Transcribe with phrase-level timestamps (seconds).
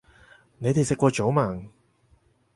[0.57, 1.69] 你哋食過早吂